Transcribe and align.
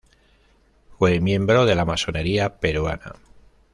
Fue 0.97 1.19
miembro 1.19 1.65
de 1.67 1.75
la 1.75 1.85
masonería 1.85 2.57
peruana. 2.57 3.13